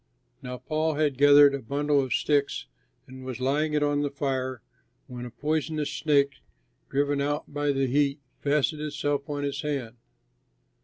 [0.41, 2.65] Now Paul had gathered a bundle of sticks
[3.05, 4.63] and was laying it on the fire
[5.05, 6.37] when a poisonous snake,
[6.89, 9.97] driven out by the heat, fastened itself on his hand.